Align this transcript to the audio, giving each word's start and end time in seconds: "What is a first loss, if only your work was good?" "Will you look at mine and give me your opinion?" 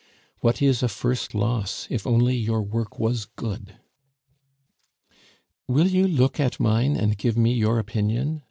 "What 0.39 0.63
is 0.63 0.81
a 0.81 0.87
first 0.87 1.35
loss, 1.35 1.85
if 1.91 2.07
only 2.07 2.35
your 2.35 2.63
work 2.63 2.97
was 2.97 3.25
good?" 3.25 3.75
"Will 5.67 5.89
you 5.89 6.07
look 6.07 6.39
at 6.39 6.59
mine 6.59 6.95
and 6.95 7.15
give 7.15 7.37
me 7.37 7.53
your 7.53 7.77
opinion?" 7.77 8.39